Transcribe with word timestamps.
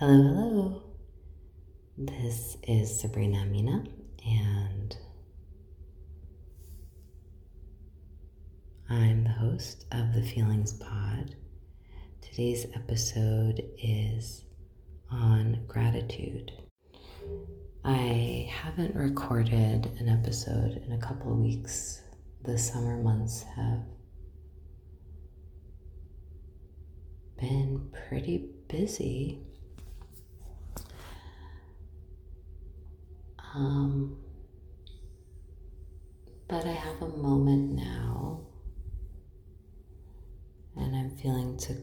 Hello, 0.00 0.14
hello. 0.14 0.82
This 1.98 2.56
is 2.62 3.00
Sabrina 3.00 3.44
Mina, 3.44 3.84
and 4.26 4.96
I'm 8.88 9.24
the 9.24 9.28
host 9.28 9.84
of 9.92 10.14
the 10.14 10.22
Feelings 10.22 10.72
Pod. 10.72 11.36
Today's 12.22 12.64
episode 12.74 13.62
is 13.76 14.42
on 15.10 15.66
gratitude. 15.68 16.50
I 17.84 18.50
haven't 18.50 18.94
recorded 18.94 19.90
an 20.00 20.08
episode 20.08 20.82
in 20.82 20.92
a 20.92 20.98
couple 20.98 21.30
of 21.30 21.40
weeks. 21.40 22.00
The 22.44 22.56
summer 22.56 23.02
months 23.02 23.42
have 23.54 23.82
been 27.38 27.90
pretty 28.08 28.48
busy 28.66 29.42
Um, 33.54 34.16
but 36.48 36.64
I 36.66 36.72
have 36.72 37.02
a 37.02 37.08
moment 37.08 37.72
now, 37.72 38.46
and 40.76 40.94
I'm 40.94 41.10
feeling 41.16 41.56
to 41.58 41.76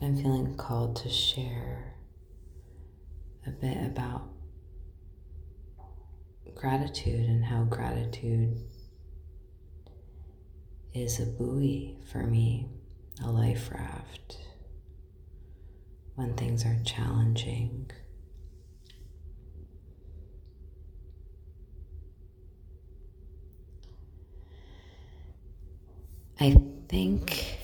I'm 0.00 0.16
feeling 0.16 0.56
called 0.56 0.96
to 0.96 1.08
share 1.08 1.94
a 3.46 3.50
bit 3.50 3.76
about 3.84 4.28
gratitude 6.56 7.28
and 7.28 7.44
how 7.44 7.62
gratitude 7.64 8.56
is 10.94 11.20
a 11.20 11.26
buoy 11.26 11.98
for 12.10 12.24
me, 12.24 12.68
a 13.24 13.30
life 13.30 13.70
raft 13.72 14.38
when 16.16 16.34
things 16.34 16.64
are 16.64 16.78
challenging. 16.84 17.90
I 26.42 26.56
think 26.88 27.56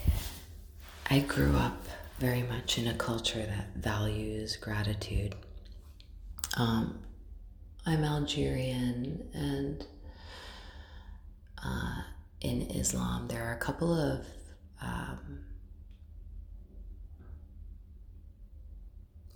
I 1.10 1.18
grew 1.18 1.56
up 1.56 1.84
very 2.20 2.44
much 2.44 2.78
in 2.78 2.86
a 2.86 2.94
culture 2.94 3.44
that 3.44 3.74
values 3.74 4.54
gratitude. 4.54 5.34
Um, 6.56 7.00
I'm 7.84 8.04
Algerian, 8.04 9.28
and 9.34 9.84
uh, 11.64 12.02
in 12.40 12.70
Islam, 12.70 13.26
there 13.26 13.42
are 13.48 13.54
a 13.54 13.58
couple 13.58 13.92
of 13.92 14.24
um, 14.80 15.40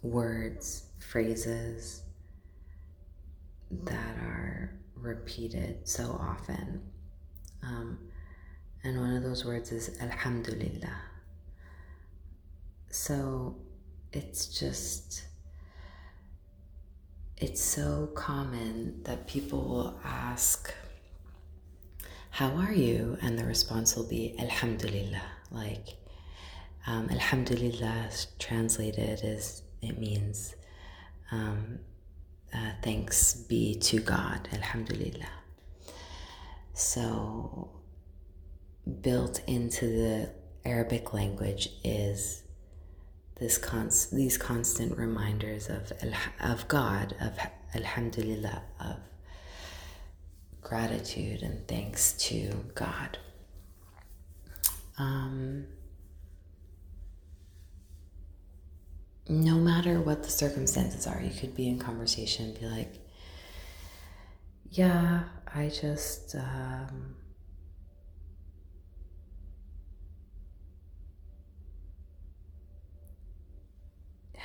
words, 0.03 0.85
phrases 1.01 2.05
that 3.73 4.17
are 4.19 4.79
repeated 4.95 5.89
so 5.89 6.17
often. 6.23 6.81
Um, 7.65 7.98
and 8.85 8.99
one 8.99 9.15
of 9.17 9.23
those 9.23 9.45
words 9.45 9.71
is 9.71 9.97
Alhamdulillah. 10.01 10.97
So 12.91 13.57
it's 14.13 14.47
just, 14.47 15.25
it's 17.39 17.61
so 17.63 18.11
common 18.15 19.03
that 19.05 19.27
people 19.27 19.61
will 19.61 20.01
ask, 20.05 20.75
How 22.31 22.51
are 22.57 22.73
you? 22.73 23.17
And 23.23 23.39
the 23.39 23.45
response 23.45 23.95
will 23.95 24.09
be 24.09 24.35
Alhamdulillah. 24.39 25.23
Like, 25.51 25.97
um, 26.87 27.09
Alhamdulillah 27.11 28.11
translated 28.39 29.21
is, 29.23 29.63
it 29.81 29.99
means, 29.99 30.57
um, 31.31 31.79
uh, 32.53 32.73
thanks 32.83 33.35
be 33.35 33.77
to 33.77 34.01
God. 34.01 34.49
Alhamdulillah. 34.53 35.31
So 36.75 37.71
built 39.01 39.41
into 39.47 39.87
the 39.87 40.31
Arabic 40.65 41.13
language 41.13 41.69
is 41.85 42.43
this 43.37 43.59
const, 43.59 44.15
these 44.15 44.39
constant 44.39 44.97
reminders 44.97 45.69
of 45.69 45.93
of 46.41 46.69
God, 46.69 47.15
of 47.21 47.37
Alhamdulillah, 47.75 48.63
of 48.81 48.97
gratitude 50.61 51.42
and 51.42 51.67
thanks 51.67 52.13
to 52.15 52.65
God. 52.75 53.19
Um, 54.98 55.67
no 59.29 59.57
matter 59.57 60.01
what 60.01 60.23
the 60.23 60.31
circumstances 60.31 61.07
are, 61.07 61.21
you 61.21 61.31
could 61.31 61.57
be 61.57 61.69
in 61.69 61.79
conversation 61.79 62.47
and 62.47 62.61
be 62.61 62.67
like, 62.67 62.95
"Yeah, 64.71 65.25
I 65.53 65.69
just." 65.69 66.35
Um, 66.35 67.17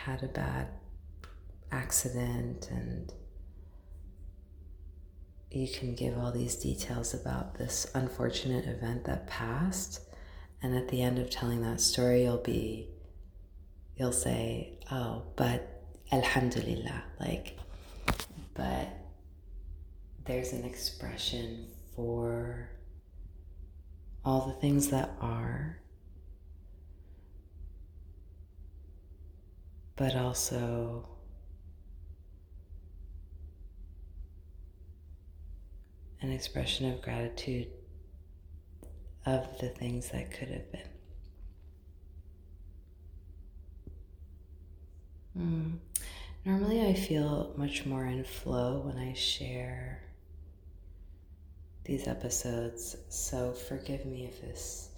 had 0.08 0.24
a 0.24 0.28
bad 0.28 0.68
accident 1.70 2.70
and 2.72 3.14
you 5.52 5.68
can 5.68 5.96
give 5.96 6.18
all 6.18 6.32
these 6.32 6.56
details 6.56 7.14
about 7.14 7.58
this 7.58 7.92
unfortunate 7.94 8.66
event 8.66 9.04
that 9.04 9.28
passed. 9.28 10.00
And 10.64 10.78
at 10.78 10.88
the 10.88 11.02
end 11.02 11.20
of 11.20 11.30
telling 11.30 11.62
that 11.62 11.82
story 11.82 12.24
you'll 12.24 12.38
be 12.38 12.88
you'll 13.98 14.14
say 14.14 14.80
oh 14.92 15.24
but 15.36 15.84
alhamdulillah 16.12 17.04
like 17.20 17.58
but 18.54 18.88
there's 20.26 20.54
an 20.54 20.64
expression 20.64 21.68
for 21.96 22.70
all 24.24 24.48
the 24.48 24.62
things 24.62 24.88
that 24.90 25.12
are 25.20 25.80
but 29.98 30.16
also 30.16 31.06
an 36.22 36.32
expression 36.32 36.92
of 36.92 37.02
gratitude 37.02 37.68
of 39.26 39.60
the 39.60 39.68
things 39.68 40.10
that 40.10 40.32
could 40.32 40.48
have 40.48 40.72
been. 40.72 40.82
Mm. 45.38 45.78
Normally, 46.46 46.88
I 46.88 46.94
feel 46.94 47.54
much 47.58 47.86
more 47.86 48.06
in 48.06 48.24
flow 48.24 48.84
when 48.86 48.98
I 48.98 49.14
share 49.14 50.02
these 51.84 52.08
episodes, 52.08 52.96
so 53.10 53.52
forgive 53.52 54.06
me 54.06 54.26
if 54.26 54.42
this 54.42 54.90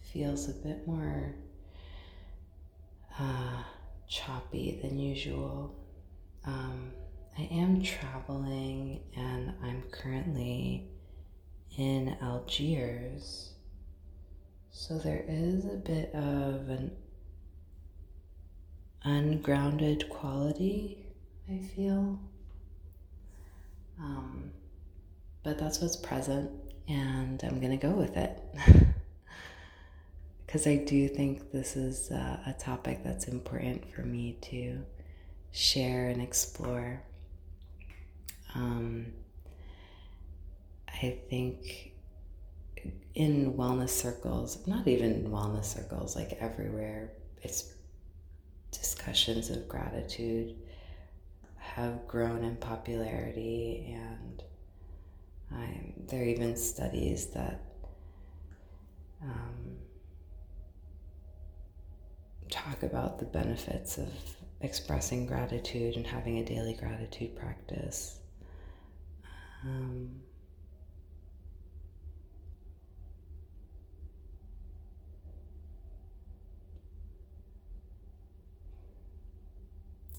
feels 0.00 0.48
a 0.48 0.52
bit 0.52 0.86
more 0.86 1.34
uh, 3.18 3.62
choppy 4.14 4.78
than 4.80 4.98
usual. 4.98 5.74
Um, 6.46 6.92
I 7.36 7.42
am 7.50 7.82
traveling 7.82 9.00
and 9.16 9.52
I'm 9.62 9.82
currently 9.90 10.88
in 11.76 12.16
Algiers. 12.22 13.54
So 14.70 14.98
there 14.98 15.24
is 15.26 15.64
a 15.64 15.76
bit 15.76 16.14
of 16.14 16.68
an 16.68 16.92
ungrounded 19.02 20.08
quality, 20.08 21.06
I 21.50 21.58
feel. 21.58 22.18
Um, 23.98 24.52
but 25.42 25.58
that's 25.58 25.80
what's 25.80 25.96
present, 25.96 26.50
and 26.88 27.42
I'm 27.44 27.60
gonna 27.60 27.76
go 27.76 27.90
with 27.90 28.16
it. 28.16 28.40
because 30.54 30.68
I 30.68 30.76
do 30.76 31.08
think 31.08 31.50
this 31.50 31.74
is 31.74 32.12
uh, 32.12 32.38
a 32.46 32.52
topic 32.52 33.00
that's 33.02 33.26
important 33.26 33.92
for 33.92 34.02
me 34.02 34.38
to 34.42 34.84
share 35.50 36.10
and 36.10 36.22
explore. 36.22 37.02
Um, 38.54 39.06
I 40.86 41.18
think 41.28 41.90
in 43.16 43.54
wellness 43.54 43.88
circles, 43.88 44.64
not 44.64 44.86
even 44.86 45.24
wellness 45.24 45.64
circles, 45.64 46.14
like 46.14 46.34
everywhere, 46.38 47.10
it's 47.42 47.74
discussions 48.70 49.50
of 49.50 49.66
gratitude 49.66 50.54
have 51.58 52.06
grown 52.06 52.44
in 52.44 52.54
popularity, 52.58 53.92
and 53.92 54.44
there 56.08 56.22
are 56.22 56.24
even 56.24 56.54
studies 56.56 57.26
that 57.30 57.60
um, 59.20 59.78
talk 62.54 62.82
about 62.82 63.18
the 63.18 63.24
benefits 63.24 63.98
of 63.98 64.08
expressing 64.60 65.26
gratitude 65.26 65.96
and 65.96 66.06
having 66.06 66.38
a 66.38 66.44
daily 66.44 66.74
gratitude 66.74 67.36
practice. 67.36 68.18
Um, 69.64 70.22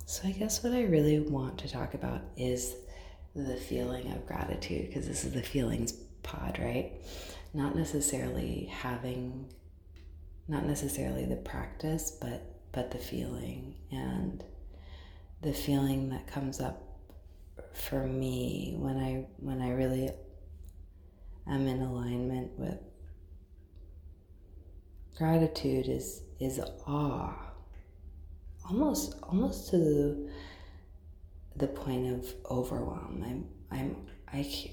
So, 0.07 0.27
I 0.27 0.31
guess 0.31 0.63
what 0.63 0.71
I 0.71 0.83
really 0.83 1.19
want 1.19 1.57
to 1.57 1.67
talk 1.67 1.93
about 1.93 2.21
is 2.37 2.75
the 3.35 3.57
feeling 3.57 4.09
of 4.13 4.25
gratitude, 4.25 4.87
because 4.87 5.07
this 5.07 5.25
is 5.25 5.33
the 5.33 5.41
feelings 5.41 5.91
pod, 6.23 6.57
right? 6.61 6.93
Not 7.53 7.75
necessarily 7.75 8.69
having, 8.71 9.49
not 10.47 10.65
necessarily 10.65 11.25
the 11.25 11.35
practice, 11.37 12.11
but 12.11 12.55
but 12.71 12.91
the 12.91 12.97
feeling. 12.97 13.75
And 13.91 14.43
the 15.41 15.53
feeling 15.53 16.09
that 16.09 16.27
comes 16.27 16.59
up 16.59 16.81
for 17.73 18.05
me 18.05 18.75
when 18.77 18.97
I 18.97 19.27
when 19.37 19.61
I 19.61 19.71
really 19.71 20.09
am 21.47 21.67
in 21.67 21.81
alignment 21.81 22.51
with 22.57 22.79
gratitude 25.17 25.87
is 25.87 26.21
is 26.39 26.59
awe. 26.85 27.33
Almost 28.69 29.15
almost 29.23 29.69
to 29.69 29.77
the 29.77 30.29
the 31.55 31.67
point 31.67 32.07
of 32.07 32.33
overwhelm. 32.49 33.23
I'm 33.25 33.45
i'm 33.71 33.95
i 34.31 34.71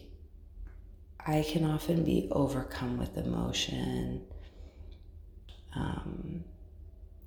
i 1.24 1.42
can 1.48 1.64
often 1.64 2.04
be 2.04 2.28
overcome 2.32 2.98
with 2.98 3.16
emotion 3.16 4.22
um, 5.74 6.44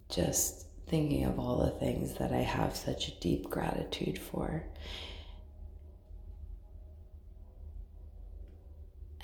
just 0.09 0.67
thinking 0.87 1.25
of 1.25 1.39
all 1.39 1.57
the 1.57 1.71
things 1.79 2.13
that 2.15 2.31
i 2.31 2.41
have 2.41 2.75
such 2.75 3.07
a 3.07 3.19
deep 3.19 3.49
gratitude 3.49 4.19
for 4.19 4.63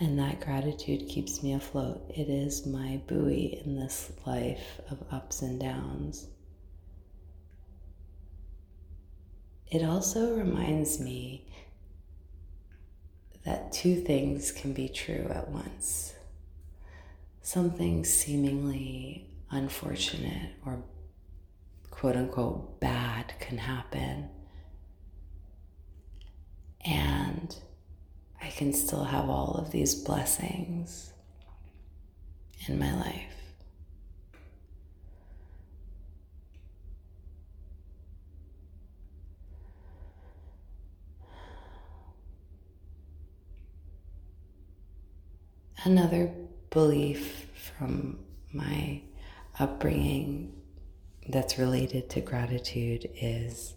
And 0.01 0.17
that 0.17 0.39
gratitude 0.39 1.07
keeps 1.07 1.43
me 1.43 1.53
afloat. 1.53 2.01
It 2.09 2.27
is 2.27 2.65
my 2.65 2.99
buoy 3.05 3.61
in 3.63 3.75
this 3.75 4.11
life 4.25 4.81
of 4.89 4.97
ups 5.11 5.43
and 5.43 5.59
downs. 5.59 6.27
It 9.69 9.83
also 9.83 10.35
reminds 10.35 10.99
me 10.99 11.45
that 13.45 13.71
two 13.71 13.95
things 14.01 14.51
can 14.51 14.73
be 14.73 14.89
true 14.89 15.27
at 15.29 15.49
once. 15.49 16.15
Something 17.43 18.05
seemingly 18.05 19.27
unfortunate 19.49 20.51
or 20.65 20.83
quote 21.89 22.15
unquote 22.15 22.79
bad 22.79 23.33
can 23.39 23.57
happen. 23.57 24.29
And 26.85 27.55
I 28.41 28.49
can 28.49 28.73
still 28.73 29.03
have 29.03 29.29
all 29.29 29.55
of 29.55 29.71
these 29.71 29.95
blessings 29.95 31.13
in 32.67 32.79
my 32.79 32.95
life. 32.95 33.23
Another 45.83 46.31
belief 46.71 47.47
from 47.77 48.17
my 48.53 49.01
upbringing 49.59 50.53
that's 51.29 51.59
related 51.59 52.09
to 52.09 52.21
gratitude 52.21 53.07
is 53.21 53.75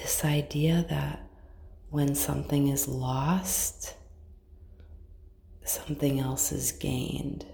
this 0.00 0.24
idea 0.24 0.86
that 0.88 1.26
when 1.90 2.14
something 2.14 2.68
is 2.68 2.86
lost, 2.86 3.94
something 5.64 6.20
else 6.20 6.52
is 6.52 6.72
gained. 6.72 7.44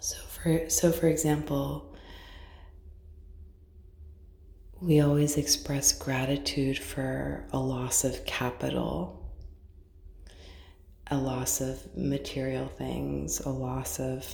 So 0.00 0.16
for 0.28 0.68
so 0.68 0.92
for 0.92 1.06
example, 1.06 1.91
we 4.82 5.00
always 5.00 5.36
express 5.36 5.92
gratitude 5.92 6.76
for 6.76 7.46
a 7.52 7.58
loss 7.58 8.02
of 8.02 8.24
capital, 8.24 9.32
a 11.08 11.16
loss 11.16 11.60
of 11.60 11.96
material 11.96 12.66
things, 12.66 13.38
a 13.40 13.48
loss 13.48 14.00
of 14.00 14.26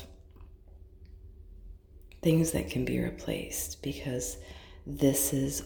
things 2.22 2.52
that 2.52 2.70
can 2.70 2.86
be 2.86 2.98
replaced 2.98 3.82
because 3.82 4.38
this 4.86 5.34
is 5.34 5.64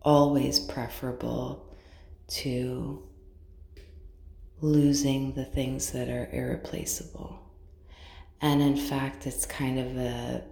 always 0.00 0.60
preferable 0.60 1.76
to 2.26 3.02
losing 4.62 5.34
the 5.34 5.44
things 5.44 5.90
that 5.92 6.08
are 6.08 6.30
irreplaceable. 6.32 7.38
And 8.40 8.62
in 8.62 8.78
fact, 8.78 9.26
it's 9.26 9.44
kind 9.44 9.78
of 9.78 9.98
a 9.98 10.42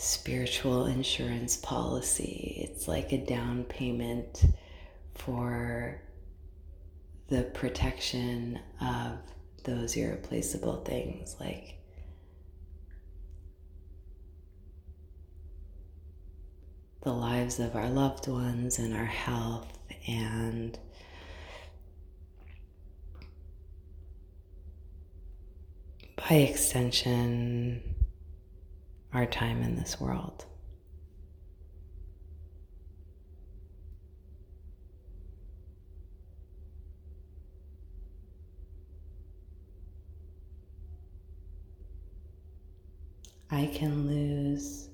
spiritual 0.00 0.86
insurance 0.86 1.58
policy. 1.58 2.66
It's 2.66 2.88
like 2.88 3.12
a 3.12 3.18
down 3.18 3.64
payment 3.64 4.46
for 5.14 6.00
the 7.28 7.42
protection 7.42 8.58
of 8.80 9.18
those 9.64 9.94
irreplaceable 9.96 10.78
things 10.84 11.36
like 11.38 11.74
the 17.02 17.12
lives 17.12 17.58
of 17.60 17.76
our 17.76 17.90
loved 17.90 18.26
ones 18.26 18.78
and 18.78 18.94
our 18.94 19.04
health 19.04 19.78
and 20.08 20.78
by 26.16 26.36
extension, 26.36 27.89
our 29.12 29.26
time 29.26 29.62
in 29.62 29.76
this 29.76 30.00
world. 30.00 30.44
I 43.52 43.66
can 43.66 44.06
lose 44.06 44.88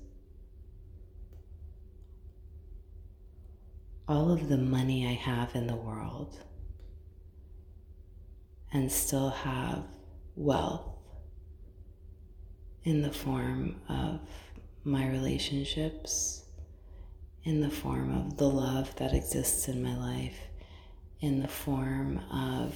all 4.07 4.31
of 4.31 4.49
the 4.49 4.57
money 4.57 5.05
I 5.05 5.13
have 5.13 5.53
in 5.55 5.67
the 5.67 5.75
world 5.75 6.39
and 8.73 8.91
still 8.91 9.29
have 9.29 9.83
wealth 10.35 10.96
in 12.87 13.01
the 13.01 13.11
form 13.11 13.75
of 13.89 14.21
my 14.85 15.09
relationships, 15.09 16.45
in 17.43 17.59
the 17.59 17.69
form 17.69 18.15
of 18.15 18.37
the 18.37 18.47
love 18.47 18.95
that 18.95 19.13
exists 19.13 19.67
in 19.67 19.83
my 19.83 19.93
life, 19.97 20.37
in 21.19 21.41
the 21.41 21.49
form 21.49 22.17
of 22.31 22.73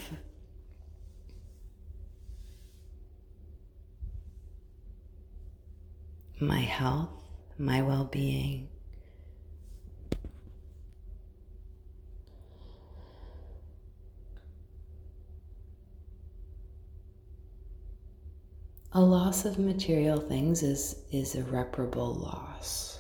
my 6.42 6.60
health, 6.60 7.24
my 7.58 7.82
well 7.82 8.04
being, 8.04 8.68
a 18.94 19.00
loss 19.00 19.46
of 19.46 19.58
material 19.58 20.20
things 20.20 20.64
is, 20.64 20.98
is 21.12 21.36
irreparable 21.36 22.14
loss. 22.14 23.00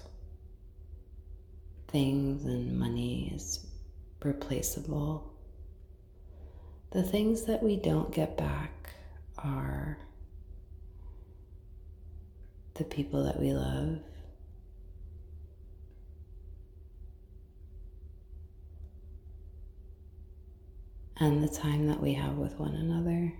Things 1.89 2.45
and 2.45 2.79
money 2.79 3.33
is 3.35 3.65
replaceable. 4.23 5.33
The 6.91 7.03
things 7.03 7.43
that 7.43 7.61
we 7.61 7.75
don't 7.75 8.13
get 8.13 8.37
back 8.37 8.93
are 9.37 9.97
the 12.75 12.85
people 12.85 13.25
that 13.25 13.39
we 13.39 13.51
love. 13.51 13.99
And 21.17 21.43
the 21.43 21.49
time 21.49 21.87
that 21.87 21.99
we 21.99 22.13
have 22.13 22.37
with 22.37 22.57
one 22.57 22.75
another. 22.75 23.33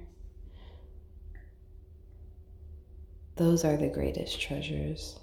Those 3.36 3.66
are 3.66 3.78
the 3.78 3.88
greatest 3.88 4.40
treasures. 4.40 5.20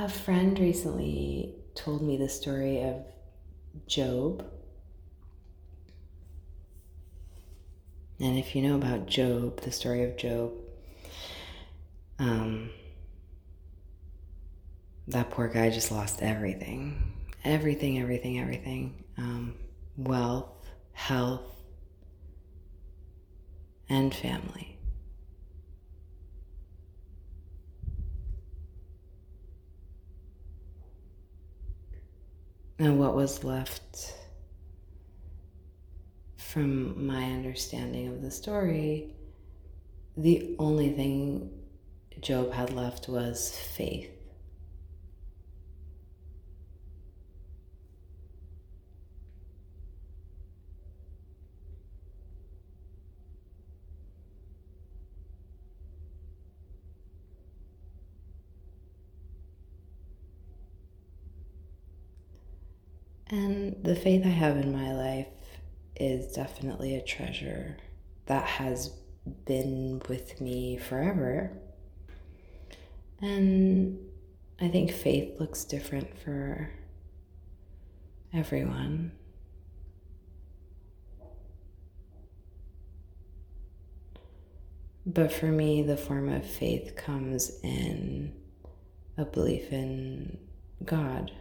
A 0.00 0.08
friend 0.08 0.56
recently 0.58 1.56
told 1.74 2.02
me 2.02 2.16
the 2.16 2.28
story 2.28 2.82
of 2.82 3.04
Job. 3.88 4.44
And 8.20 8.38
if 8.38 8.54
you 8.54 8.62
know 8.62 8.76
about 8.76 9.06
Job, 9.06 9.60
the 9.62 9.72
story 9.72 10.04
of 10.04 10.16
Job, 10.16 10.52
um, 12.20 12.70
that 15.08 15.30
poor 15.30 15.48
guy 15.48 15.70
just 15.70 15.90
lost 15.90 16.22
everything. 16.22 17.12
Everything, 17.44 17.98
everything, 17.98 18.38
everything. 18.38 19.04
Um, 19.16 19.54
wealth, 19.96 20.68
health, 20.92 21.42
and 23.88 24.14
family. 24.14 24.76
And 32.78 32.98
what 33.00 33.14
was 33.14 33.42
left 33.42 34.14
from 36.36 37.06
my 37.06 37.24
understanding 37.24 38.08
of 38.08 38.22
the 38.22 38.30
story, 38.30 39.14
the 40.16 40.54
only 40.58 40.92
thing 40.92 41.50
Job 42.20 42.52
had 42.52 42.72
left 42.72 43.08
was 43.08 43.56
faith. 43.56 44.17
And 63.30 63.76
the 63.82 63.94
faith 63.94 64.24
I 64.24 64.30
have 64.30 64.56
in 64.56 64.72
my 64.72 64.92
life 64.94 65.26
is 65.96 66.32
definitely 66.32 66.94
a 66.94 67.02
treasure 67.02 67.76
that 68.26 68.44
has 68.44 68.92
been 69.44 70.00
with 70.08 70.40
me 70.40 70.78
forever. 70.78 71.52
And 73.20 73.98
I 74.60 74.68
think 74.68 74.92
faith 74.92 75.38
looks 75.38 75.64
different 75.64 76.18
for 76.18 76.70
everyone. 78.32 79.12
But 85.04 85.32
for 85.32 85.46
me, 85.46 85.82
the 85.82 85.96
form 85.96 86.28
of 86.28 86.44
faith 86.44 86.94
comes 86.96 87.58
in 87.62 88.34
a 89.16 89.24
belief 89.24 89.72
in 89.72 90.38
God. 90.84 91.32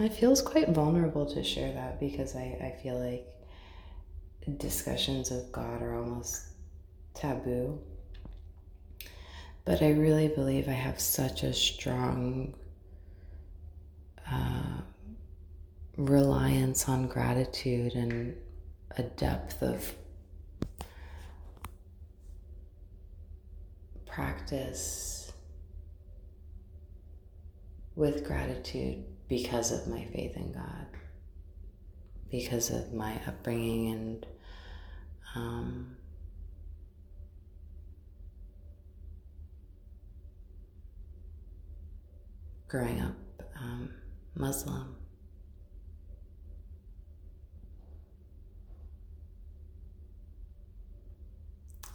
It 0.00 0.12
feels 0.12 0.40
quite 0.40 0.68
vulnerable 0.68 1.26
to 1.26 1.42
share 1.42 1.72
that 1.72 1.98
because 1.98 2.36
I, 2.36 2.56
I 2.62 2.82
feel 2.82 2.98
like 3.00 3.26
discussions 4.58 5.32
of 5.32 5.50
God 5.50 5.82
are 5.82 5.96
almost 5.96 6.44
taboo. 7.14 7.80
But 9.64 9.82
I 9.82 9.90
really 9.90 10.28
believe 10.28 10.68
I 10.68 10.72
have 10.72 11.00
such 11.00 11.42
a 11.42 11.52
strong 11.52 12.54
uh, 14.30 14.82
reliance 15.96 16.88
on 16.88 17.08
gratitude 17.08 17.94
and 17.94 18.36
a 18.96 19.02
depth 19.02 19.62
of 19.62 19.94
practice 24.06 25.32
with 27.96 28.24
gratitude 28.24 29.04
because 29.28 29.70
of 29.72 29.86
my 29.86 30.04
faith 30.06 30.36
in 30.36 30.52
God, 30.52 30.86
because 32.30 32.70
of 32.70 32.92
my 32.92 33.20
upbringing 33.26 33.92
and 33.92 34.26
um, 35.34 35.96
growing 42.68 43.00
up 43.00 43.16
um, 43.60 43.90
Muslim. 44.34 44.94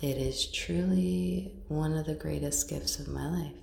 It 0.02 0.18
is 0.18 0.48
truly 0.48 1.54
one 1.70 1.96
of 1.96 2.06
the 2.06 2.14
greatest 2.14 2.70
gifts 2.70 3.00
of 3.00 3.08
my 3.08 3.26
life. 3.26 3.63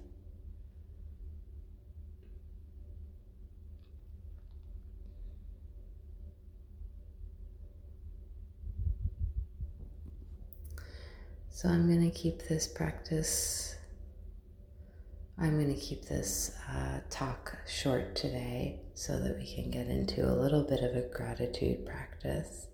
So 11.61 11.69
I'm 11.69 11.87
going 11.87 12.11
to 12.11 12.19
keep 12.19 12.49
this 12.49 12.67
practice, 12.67 13.76
I'm 15.37 15.61
going 15.61 15.75
to 15.75 15.79
keep 15.79 16.07
this 16.07 16.57
uh, 16.67 17.00
talk 17.11 17.55
short 17.69 18.17
today 18.17 18.81
so 18.95 19.21
that 19.21 19.37
we 19.37 19.45
can 19.45 19.71
get 19.71 19.87
into 19.88 20.26
a 20.26 20.33
little 20.33 20.62
bit 20.62 20.81
of 20.83 20.97
a 20.97 21.02
gratitude 21.02 21.85
practice. 21.85 22.69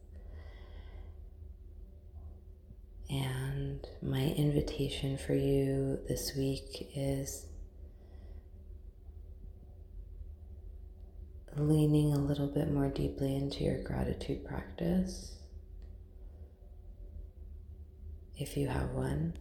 And 3.10 3.84
my 4.00 4.22
invitation 4.36 5.18
for 5.18 5.34
you 5.34 5.98
this 6.06 6.36
week 6.36 6.88
is 6.94 7.46
leaning 11.56 12.12
a 12.12 12.18
little 12.20 12.46
bit 12.46 12.70
more 12.70 12.88
deeply 12.88 13.34
into 13.34 13.64
your 13.64 13.82
gratitude 13.82 14.46
practice 14.46 15.32
if 18.38 18.56
you 18.56 18.68
have 18.68 18.90
one. 18.90 19.36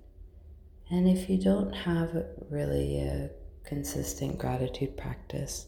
And 0.90 1.08
if 1.08 1.30
you 1.30 1.38
don't 1.38 1.74
have 1.74 2.26
really 2.50 3.00
a 3.00 3.30
consistent 3.66 4.38
gratitude 4.38 4.96
practice, 4.96 5.68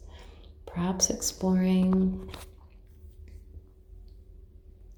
perhaps 0.66 1.10
exploring 1.10 2.30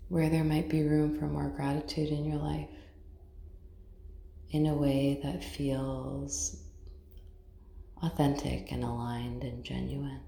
where 0.09 0.29
there 0.29 0.43
might 0.43 0.69
be 0.69 0.83
room 0.83 1.17
for 1.17 1.27
more 1.27 1.49
gratitude 1.49 2.09
in 2.09 2.25
your 2.25 2.39
life 2.39 2.67
in 4.51 4.65
a 4.65 4.73
way 4.73 5.19
that 5.23 5.43
feels 5.43 6.63
authentic 8.01 8.71
and 8.71 8.83
aligned 8.83 9.43
and 9.43 9.63
genuine. 9.63 10.21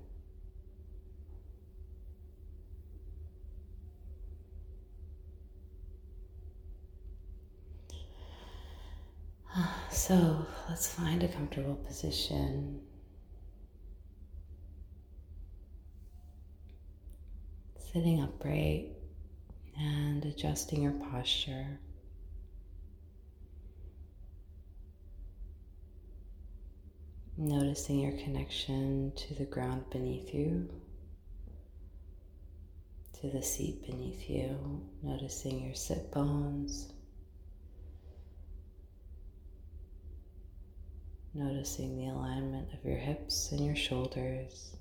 So 9.91 10.45
let's 10.69 10.87
find 10.87 11.21
a 11.21 11.27
comfortable 11.27 11.75
position. 11.75 12.79
Sitting 17.91 18.21
upright 18.23 18.87
and 19.77 20.23
adjusting 20.25 20.83
your 20.83 20.93
posture. 20.93 21.79
Noticing 27.37 27.99
your 27.99 28.13
connection 28.13 29.11
to 29.17 29.33
the 29.33 29.45
ground 29.45 29.83
beneath 29.91 30.33
you, 30.33 30.69
to 33.19 33.27
the 33.29 33.41
seat 33.41 33.85
beneath 33.85 34.29
you, 34.29 34.81
noticing 35.03 35.65
your 35.65 35.75
sit 35.75 36.11
bones. 36.11 36.93
Noticing 41.33 41.97
the 41.97 42.07
alignment 42.07 42.67
of 42.73 42.83
your 42.83 42.97
hips 42.97 43.51
and 43.51 43.65
your 43.65 43.75
shoulders, 43.75 44.75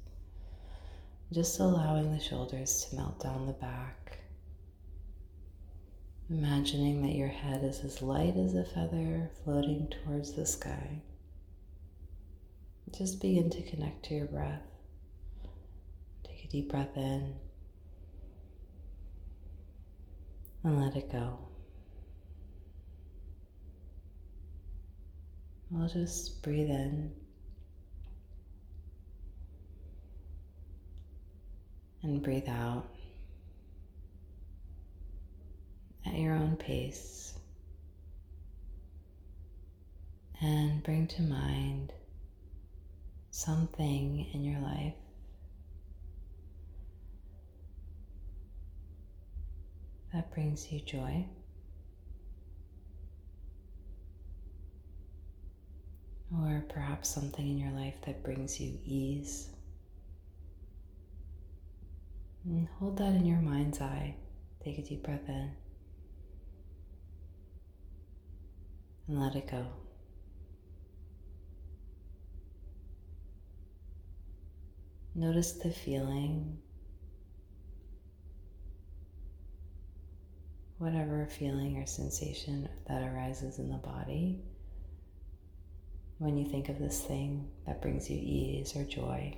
just 1.33 1.61
allowing 1.61 2.13
the 2.13 2.23
shoulders 2.23 2.87
to 2.87 2.97
melt 2.97 3.21
down 3.21 3.47
the 3.47 3.53
back. 3.53 4.19
Imagining 6.29 7.03
that 7.03 7.15
your 7.15 7.29
head 7.29 7.65
is 7.65 7.81
as 7.85 8.03
light 8.03 8.37
as 8.37 8.55
a 8.55 8.65
feather 8.65 9.31
floating 9.45 9.89
towards 9.89 10.33
the 10.33 10.47
sky. 10.47 11.03
Just 12.97 13.21
begin 13.21 13.51
to 13.51 13.63
connect 13.63 14.05
to 14.07 14.15
your 14.15 14.27
breath. 14.27 14.63
Take 16.25 16.45
a 16.45 16.49
deep 16.49 16.71
breath 16.71 16.97
in 16.97 17.35
and 20.65 20.81
let 20.81 20.97
it 20.97 21.11
go. 21.11 21.50
I'll 25.77 25.89
just 25.89 26.43
breathe 26.43 26.69
in 26.69 27.13
and 32.03 32.23
breathe 32.23 32.49
out 32.49 32.87
at 36.07 36.15
your 36.15 36.35
own 36.35 36.57
pace. 36.57 37.35
And 40.43 40.83
bring 40.83 41.07
to 41.07 41.23
mind 41.23 41.93
something 43.31 44.27
in 44.33 44.43
your 44.43 44.59
life 44.61 44.95
that 50.15 50.33
brings 50.33 50.73
you 50.73 50.81
joy. 50.81 51.27
Or 56.33 56.65
perhaps 56.69 57.09
something 57.09 57.49
in 57.49 57.59
your 57.59 57.73
life 57.73 57.97
that 58.07 58.23
brings 58.23 58.61
you 58.61 58.79
ease. 58.85 59.49
And 62.45 62.69
hold 62.79 62.99
that 62.99 63.15
in 63.15 63.27
your 63.27 63.41
mind's 63.41 63.81
eye. 63.81 64.15
Take 64.65 64.79
a 64.79 64.83
deep 64.83 65.03
breath 65.03 65.29
in. 65.29 65.51
And 69.09 69.21
let 69.21 69.35
it 69.35 69.51
go. 69.51 69.67
Notice 75.17 75.53
the 75.53 75.71
feeling, 75.71 76.59
whatever 80.79 81.27
feeling 81.27 81.77
or 81.77 81.87
sensation 81.87 82.69
that 82.87 83.03
arises 83.03 83.59
in 83.59 83.69
the 83.69 83.79
body 83.79 84.45
when 86.21 86.37
you 86.37 86.45
think 86.45 86.69
of 86.69 86.79
this 86.79 87.01
thing 87.01 87.49
that 87.67 87.81
brings 87.81 88.11
you 88.11 88.19
ease 88.21 88.77
or 88.77 88.85
joy. 88.85 89.35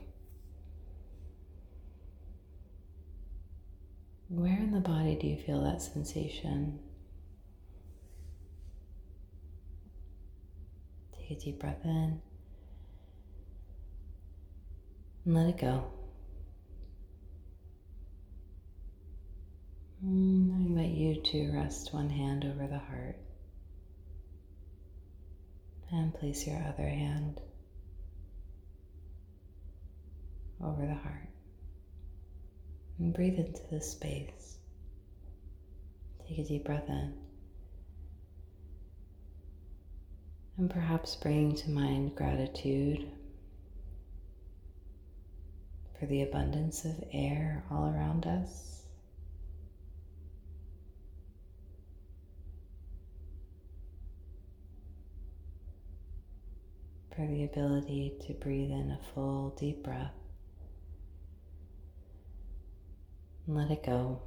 Where 4.28 4.58
in 4.58 4.72
the 4.72 4.80
body 4.80 5.14
do 5.14 5.28
you 5.28 5.36
feel 5.36 5.62
that 5.62 5.80
sensation? 5.80 6.80
Take 11.16 11.30
a 11.30 11.40
deep 11.40 11.60
breath 11.60 11.84
in 11.84 12.20
and 15.24 15.34
let 15.36 15.50
it 15.50 15.58
go. 15.58 15.84
Mm, 20.04 20.52
I 20.52 20.56
invite 20.56 20.96
you 20.96 21.22
to 21.22 21.52
rest 21.52 21.94
one 21.94 22.10
hand 22.10 22.44
over 22.44 22.66
the 22.66 22.78
heart 22.78 23.18
and 25.92 26.14
place 26.14 26.46
your 26.46 26.56
other 26.56 26.88
hand 26.88 27.40
over 30.64 30.86
the 30.86 30.94
heart. 30.94 31.28
And 32.98 33.12
breathe 33.12 33.38
into 33.38 33.60
this 33.70 33.92
space. 33.92 34.58
Take 36.26 36.38
a 36.38 36.44
deep 36.44 36.64
breath 36.64 36.88
in. 36.88 37.14
And 40.56 40.70
perhaps 40.70 41.16
bring 41.16 41.54
to 41.56 41.70
mind 41.70 42.14
gratitude 42.14 43.10
for 45.98 46.06
the 46.06 46.22
abundance 46.22 46.84
of 46.84 47.02
air 47.12 47.64
all 47.70 47.86
around 47.86 48.26
us. 48.26 48.81
For 57.14 57.26
the 57.26 57.44
ability 57.44 58.14
to 58.26 58.32
breathe 58.32 58.70
in 58.70 58.90
a 58.90 58.98
full, 59.12 59.50
deep 59.50 59.82
breath 59.84 60.14
and 63.46 63.54
let 63.54 63.70
it 63.70 63.84
go. 63.84 64.22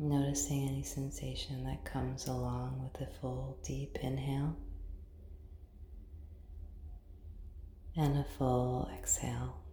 Noticing 0.00 0.68
any 0.68 0.82
sensation 0.82 1.64
that 1.64 1.84
comes 1.84 2.26
along 2.26 2.80
with 2.82 3.08
a 3.08 3.12
full 3.20 3.58
deep 3.62 3.96
inhale 4.02 4.56
and 7.96 8.18
a 8.18 8.24
full 8.36 8.90
exhale. 8.98 9.67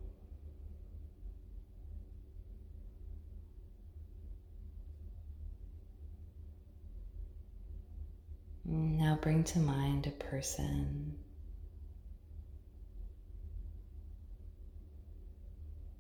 Now 8.67 9.19
bring 9.21 9.43
to 9.43 9.59
mind 9.59 10.07
a 10.07 10.11
person 10.11 11.15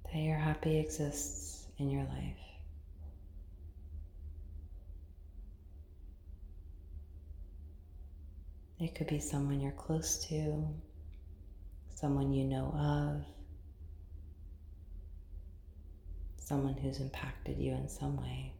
that 0.05 0.15
you're 0.15 0.35
happy 0.37 0.79
exists 0.79 1.67
in 1.77 1.91
your 1.91 2.03
life. 2.05 2.37
It 8.79 8.95
could 8.95 9.07
be 9.07 9.19
someone 9.19 9.61
you're 9.61 9.71
close 9.71 10.25
to, 10.27 10.67
someone 11.93 12.33
you 12.33 12.45
know 12.45 12.73
of, 12.75 13.25
someone 16.43 16.73
who's 16.73 16.99
impacted 16.99 17.57
you 17.59 17.73
in 17.73 17.87
some 17.87 18.17
way. 18.17 18.53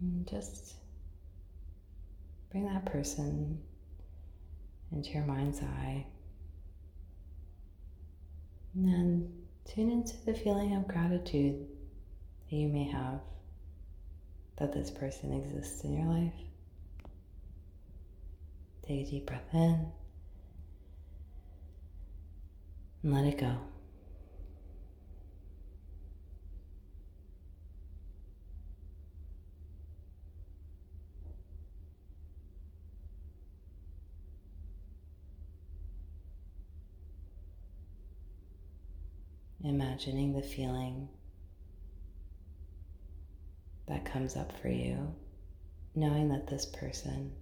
And 0.00 0.26
just 0.28 0.74
bring 2.54 2.72
that 2.72 2.86
person 2.86 3.58
into 4.92 5.10
your 5.10 5.24
mind's 5.24 5.60
eye. 5.60 6.06
And 8.72 8.86
then 8.86 9.32
tune 9.64 9.90
into 9.90 10.14
the 10.24 10.34
feeling 10.34 10.76
of 10.76 10.86
gratitude 10.86 11.66
that 12.48 12.56
you 12.56 12.68
may 12.68 12.84
have 12.84 13.18
that 14.58 14.72
this 14.72 14.88
person 14.88 15.32
exists 15.32 15.82
in 15.82 15.94
your 15.94 16.06
life. 16.06 16.32
Take 18.86 19.08
a 19.08 19.10
deep 19.10 19.26
breath 19.26 19.52
in 19.52 19.86
and 23.02 23.12
let 23.12 23.24
it 23.24 23.36
go. 23.36 23.58
Imagining 39.64 40.34
the 40.34 40.42
feeling 40.42 41.08
that 43.88 44.04
comes 44.04 44.36
up 44.36 44.52
for 44.60 44.68
you, 44.68 45.14
knowing 45.94 46.28
that 46.28 46.46
this 46.46 46.66
person 46.66 47.32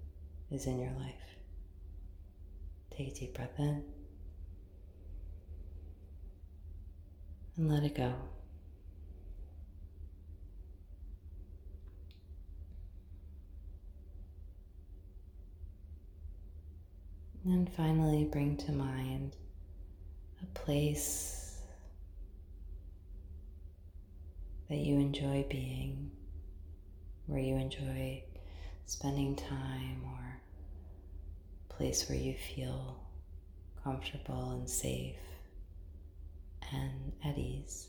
is 0.48 0.66
in 0.66 0.78
your 0.78 0.92
life. 0.92 1.14
Take 2.96 3.08
a 3.08 3.14
deep 3.14 3.34
breath 3.34 3.58
in 3.58 3.82
and 7.56 7.68
let 7.68 7.82
it 7.82 7.96
go. 7.96 8.14
And 17.44 17.68
finally, 17.72 18.28
bring 18.30 18.56
to 18.58 18.70
mind 18.70 19.34
a 20.40 20.46
place 20.58 21.41
that 24.72 24.78
you 24.78 24.94
enjoy 24.94 25.44
being, 25.50 26.10
where 27.26 27.38
you 27.38 27.56
enjoy 27.56 28.22
spending 28.86 29.36
time 29.36 30.00
or 30.02 30.40
place 31.68 32.08
where 32.08 32.16
you 32.16 32.34
feel 32.54 32.98
comfortable 33.84 34.52
and 34.52 34.66
safe 34.66 35.18
and 36.72 37.12
at 37.22 37.36
ease. 37.36 37.88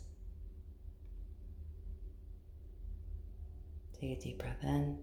Take 3.98 4.18
a 4.18 4.22
deep 4.22 4.40
breath 4.40 4.62
in. 4.62 4.98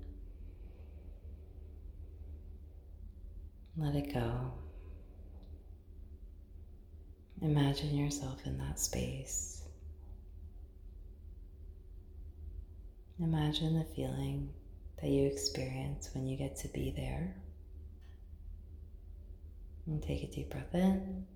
Let 3.79 3.95
it 3.95 4.13
go. 4.13 4.53
Imagine 7.41 7.97
yourself 7.97 8.45
in 8.45 8.59
that 8.59 8.79
space. 8.79 9.60
Imagine 13.23 13.79
the 13.79 13.85
feeling 13.85 14.49
that 15.03 15.11
you 15.11 15.27
experience 15.27 16.09
when 16.15 16.27
you 16.27 16.39
get 16.39 16.57
to 16.57 16.69
be 16.69 16.91
there. 16.97 17.35
And 19.87 20.03
take 20.03 20.23
a 20.23 20.27
deep 20.27 20.51
breath 20.51 20.75
in. 20.75 21.27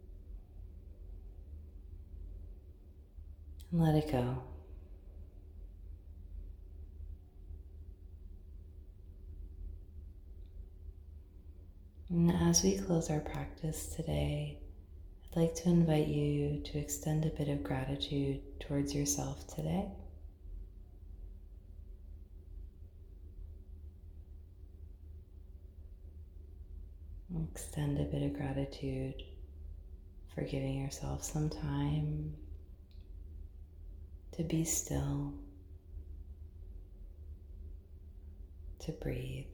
And 3.70 3.80
let 3.82 3.94
it 3.96 4.10
go. 4.10 4.42
And 12.08 12.30
as 12.48 12.62
we 12.62 12.78
close 12.78 13.10
our 13.10 13.20
practice 13.20 13.86
today, 13.86 14.58
I'd 15.32 15.40
like 15.40 15.54
to 15.56 15.68
invite 15.68 16.06
you 16.06 16.62
to 16.64 16.78
extend 16.78 17.26
a 17.26 17.30
bit 17.30 17.48
of 17.48 17.62
gratitude 17.62 18.40
towards 18.60 18.94
yourself 18.94 19.46
today. 19.54 19.88
Extend 27.42 27.98
a 27.98 28.04
bit 28.04 28.22
of 28.22 28.34
gratitude 28.34 29.22
for 30.34 30.42
giving 30.42 30.80
yourself 30.80 31.24
some 31.24 31.50
time 31.50 32.34
to 34.32 34.42
be 34.44 34.64
still, 34.64 35.34
to 38.80 38.92
breathe. 38.92 39.46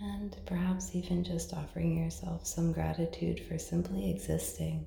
And 0.00 0.36
perhaps 0.46 0.94
even 0.94 1.24
just 1.24 1.54
offering 1.54 1.96
yourself 1.96 2.46
some 2.46 2.72
gratitude 2.72 3.40
for 3.48 3.58
simply 3.58 4.10
existing. 4.10 4.86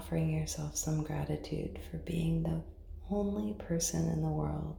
Offering 0.00 0.30
yourself 0.30 0.74
some 0.78 1.02
gratitude 1.02 1.78
for 1.90 1.98
being 1.98 2.42
the 2.42 2.62
only 3.10 3.52
person 3.68 4.08
in 4.08 4.22
the 4.22 4.28
world 4.28 4.78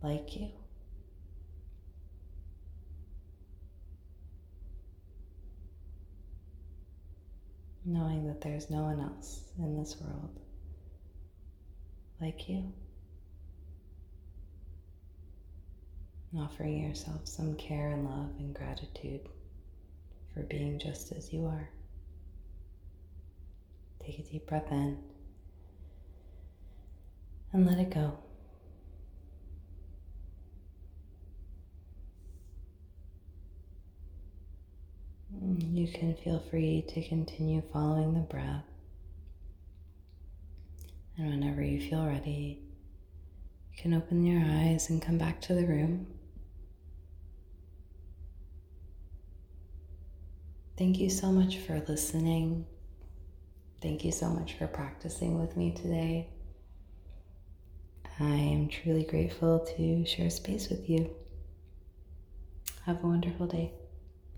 like 0.00 0.36
you. 0.36 0.48
Knowing 7.84 8.24
that 8.28 8.40
there's 8.40 8.70
no 8.70 8.82
one 8.82 9.00
else 9.00 9.40
in 9.58 9.76
this 9.76 9.96
world 10.00 10.38
like 12.20 12.48
you. 12.48 12.72
And 16.32 16.42
offering 16.42 16.78
yourself 16.78 17.26
some 17.26 17.56
care 17.56 17.88
and 17.88 18.04
love 18.04 18.30
and 18.38 18.54
gratitude 18.54 19.28
for 20.34 20.42
being 20.42 20.78
just 20.78 21.12
as 21.12 21.32
you 21.32 21.46
are. 21.46 21.70
Take 24.04 24.18
a 24.18 24.22
deep 24.22 24.46
breath 24.46 24.70
in 24.70 24.98
and 27.52 27.66
let 27.66 27.78
it 27.78 27.90
go. 27.90 28.18
You 35.58 35.88
can 35.88 36.14
feel 36.16 36.42
free 36.50 36.84
to 36.88 37.08
continue 37.08 37.62
following 37.72 38.14
the 38.14 38.20
breath. 38.20 38.64
And 41.16 41.30
whenever 41.30 41.62
you 41.62 41.80
feel 41.80 42.06
ready, 42.06 42.60
you 43.72 43.82
can 43.82 43.94
open 43.94 44.24
your 44.24 44.42
eyes 44.44 44.90
and 44.90 45.00
come 45.00 45.18
back 45.18 45.40
to 45.42 45.54
the 45.54 45.66
room. 45.66 46.06
Thank 50.76 50.98
you 50.98 51.08
so 51.08 51.30
much 51.30 51.58
for 51.58 51.80
listening. 51.86 52.66
Thank 53.80 54.04
you 54.04 54.10
so 54.10 54.28
much 54.28 54.54
for 54.54 54.66
practicing 54.66 55.40
with 55.40 55.56
me 55.56 55.72
today. 55.72 56.28
I 58.18 58.34
am 58.34 58.68
truly 58.68 59.04
grateful 59.04 59.60
to 59.76 60.04
share 60.04 60.30
space 60.30 60.68
with 60.68 60.88
you. 60.88 61.14
Have 62.86 63.02
a 63.04 63.06
wonderful 63.06 63.46
day. 63.46 63.72